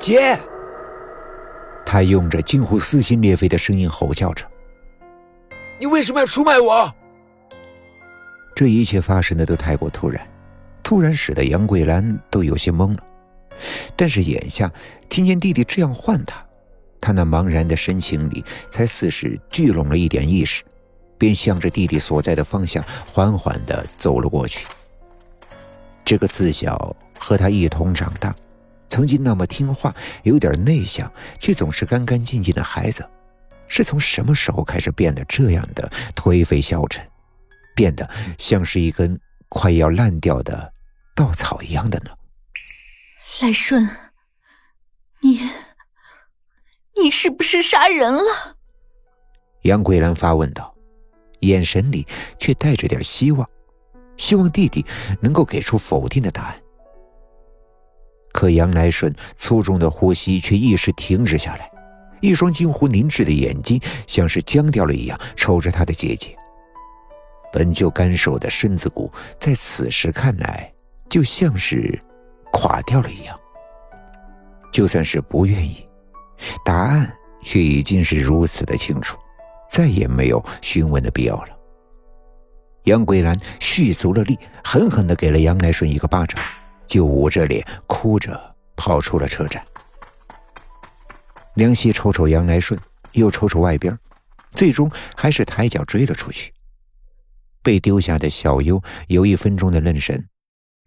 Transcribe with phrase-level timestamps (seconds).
[0.00, 0.40] 姐！
[1.84, 4.44] 他用着近乎撕心裂肺的声音吼叫着
[5.78, 6.92] ：“你为什么要出卖我？”
[8.54, 10.26] 这一切发生的都太过突然，
[10.82, 13.02] 突然使得杨桂兰都有些懵了。
[13.96, 14.70] 但是眼下
[15.08, 16.44] 听见弟弟这样唤他，
[17.00, 20.62] 他那茫然的神情里才似是聚拢了一点意识，
[21.18, 24.66] 便向着弟弟所在的方向缓缓地走了过去。
[26.04, 28.34] 这个自小和他一同长大，
[28.90, 29.94] 曾经那么听话、
[30.24, 33.08] 有点内向，却总是干干净净的孩子，
[33.68, 37.08] 是从什么时候开始变得这样的颓废消沉，
[37.74, 40.70] 变得像是一根快要烂掉的
[41.14, 42.10] 稻草一样的呢？
[43.40, 43.88] 来顺，
[45.20, 45.48] 你，
[47.00, 48.56] 你是不是杀人了？
[49.62, 50.74] 杨桂兰发问道，
[51.40, 52.06] 眼神里
[52.38, 53.48] 却带着点希望，
[54.16, 54.84] 希望弟弟
[55.20, 56.56] 能够给出否定的答案。
[58.32, 61.70] 可杨来顺粗重的呼吸却一时停止下来，
[62.20, 66.36] 一双近乎凝滞的眼睛像是僵掉了一样瞅着他的姐姐。
[67.52, 70.72] 本就干瘦的身子骨，在此时看来，
[71.08, 71.98] 就像是……
[72.52, 73.38] 垮掉了一样。
[74.72, 75.86] 就算是不愿意，
[76.64, 77.08] 答案
[77.44, 79.16] 却已经是如此的清楚，
[79.70, 81.48] 再也没有询问的必要了。
[82.84, 86.42] 杨桂兰蓄足了力，狠狠的给了杨来顺一个巴掌，
[86.90, 89.64] 就捂着脸哭着跑出了车站。
[91.54, 92.78] 梁希瞅瞅杨来顺，
[93.12, 93.96] 又瞅瞅外边，
[94.50, 96.52] 最终还是抬脚追了出去。
[97.62, 100.28] 被丢下的小优有一分钟的愣神。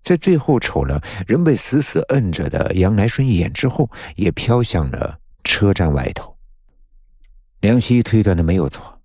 [0.00, 6.36] 在最后瞅了仍被死死摁着的杨来顺一眼之后，也飘向了车站外头。
[7.60, 9.00] 梁希推断的没有错，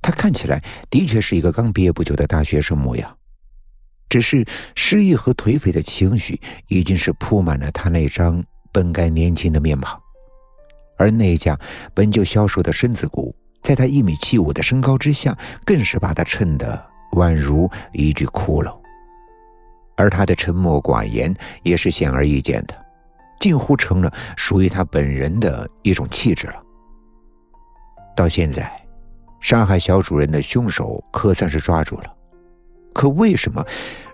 [0.00, 3.18] 他看起来的确是一个刚毕业不久的大学生模样，
[4.08, 10.00] 只是失意和颓废的情绪已经是铺满了他那张本该年轻的面庞，
[10.96, 11.58] 而那架
[11.92, 18.76] 本就消瘦的身子骨，在他一米七五的身高之下，更是把他衬得宛如一具骷髅。
[19.96, 22.74] 而他的沉默寡言也是显而易见的，
[23.40, 26.62] 近乎成了属于他本人的一种气质了。
[28.14, 28.70] 到现在，
[29.40, 32.15] 杀害小主人的凶手可算是抓住了，
[32.96, 33.62] 可为什么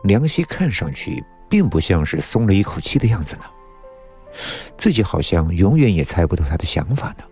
[0.03, 3.43] 梁希看上去并不像是松了一口气的样子呢？
[4.77, 7.23] 自己好像永远也猜不透他的想法呢。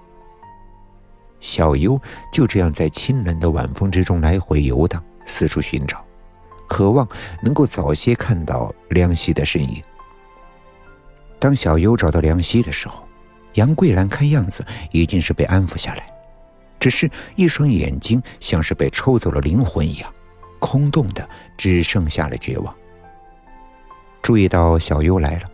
[1.41, 2.01] 小优
[2.33, 6.07] 就这样在清冷的晚风之中来回游荡，四处寻找。
[6.69, 7.09] 渴望
[7.43, 9.83] 能够早些看到梁希的身影。
[11.41, 13.03] 当小优找到梁希的时候，
[13.55, 16.07] 杨桂兰看样子已经是被安抚下来，
[16.79, 20.15] 只是一双眼睛像是被抽走了灵魂一样，
[20.61, 22.73] 空洞的，只剩下了绝望。
[24.23, 25.51] 注意到小优来了，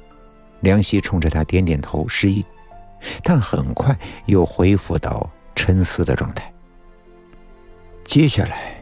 [0.60, 2.44] 梁希冲着他点点头示意，
[3.22, 3.96] 但很快
[4.26, 6.52] 又恢复到沉思的状态。
[8.04, 8.76] 接下来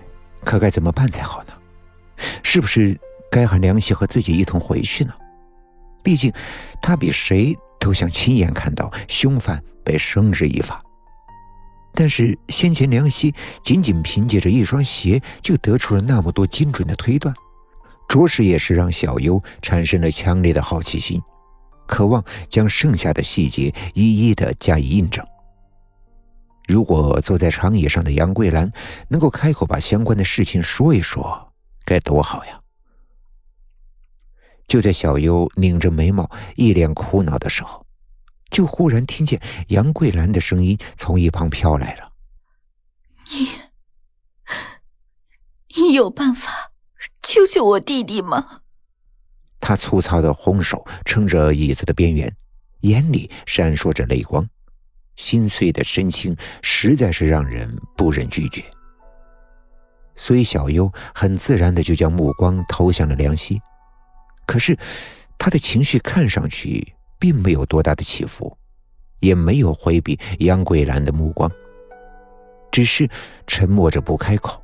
[0.44, 1.52] 可该怎么办才好呢？
[2.42, 2.98] 是不是
[3.30, 5.14] 该喊梁希和自己一同回去呢？
[6.02, 6.32] 毕竟
[6.82, 10.82] 他比谁都想亲眼看到凶犯被绳之以法。
[11.94, 13.32] 但是先前梁希
[13.62, 17.34] 仅仅凭借着一双鞋就得出了那么多精准的推断，
[18.08, 21.22] 着实也是让小优产生了强烈的好奇心，
[21.86, 25.24] 渴望将剩下的细节一一的加以印证。
[26.66, 28.72] 如果坐在长椅上的杨桂兰
[29.08, 31.52] 能够开口把相关的事情说一说。
[31.86, 32.58] 该多好呀！
[34.66, 37.83] 就在小优拧着眉毛、一脸苦恼的时候，
[38.54, 42.12] 就忽然听见杨桂兰的声音从一旁飘来了
[43.34, 43.48] ：“你，
[45.74, 46.70] 你有办法
[47.20, 48.60] 救救我弟弟吗？”
[49.58, 52.32] 他粗糙的红手撑着椅子的边缘，
[52.82, 54.48] 眼里闪烁着泪光，
[55.16, 58.62] 心碎的神情实在是让人不忍拒绝。
[60.14, 63.60] 所以，小优很自然的就将目光投向了梁希，
[64.46, 64.78] 可是
[65.38, 68.54] 他的情绪看上去并没有多大的起伏，
[69.20, 71.50] 也没有回避杨桂兰的目光，
[72.70, 73.08] 只是
[73.46, 74.62] 沉默着不开口，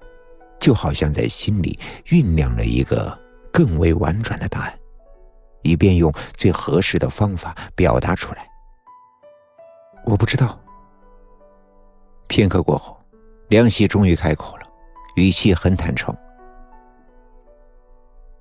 [0.60, 3.18] 就好像在心里酝酿了一个
[3.50, 4.78] 更为婉转的答案，
[5.62, 8.46] 以便用最合适的方法表达出来。
[10.04, 10.60] 我不知道。
[12.28, 12.94] 片刻过后，
[13.48, 14.62] 梁希终于开口了。
[15.16, 16.14] 语气很坦诚。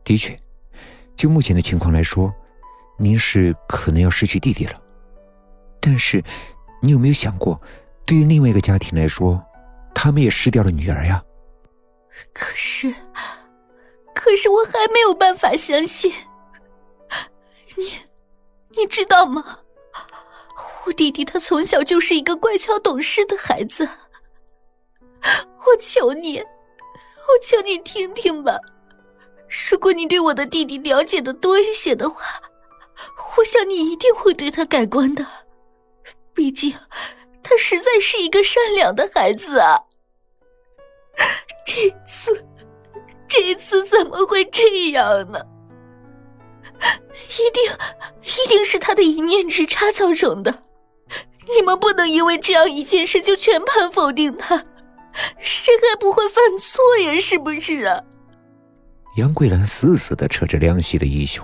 [0.04, 0.38] 的确，
[1.16, 2.30] 就目前的情况来说，
[3.00, 4.82] 您是可能要失去弟弟了。
[5.80, 6.24] 但是，
[6.82, 7.60] 你有没有想过，
[8.06, 9.42] 对于另外一个家庭来说，
[9.96, 11.24] 他们也失掉了女儿呀？
[12.34, 12.94] 可是，
[14.14, 16.14] 可是我还没有办法相信。
[17.78, 17.92] 你，
[18.78, 19.60] 你知道吗？
[20.86, 23.88] 我弟弟他从小就是一个乖巧懂事的孩子。
[25.22, 26.46] 我求你，我
[27.42, 28.58] 求你听听吧。
[29.72, 32.22] 如果你对我的弟弟了解的多一些的话，
[33.38, 35.26] 我想你一定会对他改观的。
[36.34, 36.74] 毕竟，
[37.44, 39.84] 他实在是一个善良的孩子啊。
[41.66, 42.46] 这次，
[43.28, 45.40] 这次怎么会这样呢？
[47.38, 47.72] 一定，
[48.24, 50.64] 一定是他的一念之差造成的。
[51.56, 54.66] 你们不能因为这样一件事就全盘否定他。
[55.40, 57.20] 谁还不会犯错呀？
[57.20, 58.02] 是不是啊？
[59.18, 61.44] 杨桂兰死死的扯着梁希的衣袖，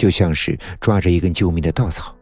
[0.00, 2.16] 就像是抓着一根救命的稻草，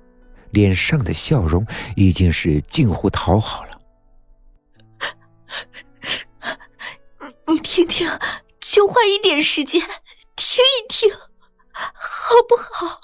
[0.50, 1.64] 脸上的笑容
[1.94, 3.70] 已经是近乎讨好了。
[7.46, 8.10] 你听听，
[8.60, 9.80] 就花一点时间
[10.34, 11.08] 听一听，
[11.72, 12.98] 好不好？